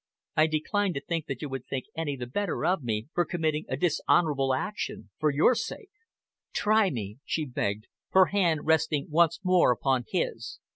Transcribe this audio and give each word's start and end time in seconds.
"I 0.35 0.47
decline 0.47 0.95
to 0.95 0.99
think 1.01 1.27
that 1.27 1.43
you 1.43 1.49
would 1.49 1.67
think 1.67 1.85
any 1.95 2.15
the 2.15 2.25
better 2.25 2.65
of 2.65 2.81
me 2.81 3.05
for 3.13 3.23
committing 3.23 3.65
a 3.69 3.77
dishonourable 3.77 4.51
action 4.55 5.11
for 5.19 5.29
your 5.29 5.53
sake." 5.53 5.91
"Try 6.53 6.89
me," 6.89 7.19
she 7.23 7.45
begged, 7.45 7.85
her 8.09 8.25
hand 8.33 8.61
resting 8.65 9.09
once 9.11 9.39
more 9.43 9.71
upon 9.71 10.05
his. 10.07 10.57